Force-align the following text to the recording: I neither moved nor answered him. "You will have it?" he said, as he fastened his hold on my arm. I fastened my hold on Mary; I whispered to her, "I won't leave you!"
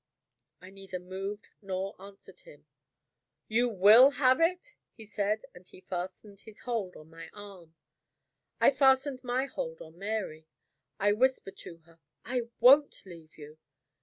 I 0.59 0.71
neither 0.71 0.97
moved 0.97 1.49
nor 1.61 1.93
answered 2.01 2.39
him. 2.39 2.65
"You 3.47 3.69
will 3.69 4.09
have 4.17 4.39
it?" 4.41 4.73
he 4.97 5.05
said, 5.05 5.45
as 5.53 5.69
he 5.69 5.81
fastened 5.81 6.39
his 6.39 6.61
hold 6.61 6.95
on 6.97 7.11
my 7.11 7.29
arm. 7.33 7.75
I 8.59 8.71
fastened 8.71 9.23
my 9.23 9.45
hold 9.45 9.79
on 9.79 9.99
Mary; 9.99 10.47
I 10.99 11.11
whispered 11.11 11.57
to 11.57 11.77
her, 11.85 11.99
"I 12.25 12.49
won't 12.59 13.05
leave 13.05 13.37
you!" 13.37 13.59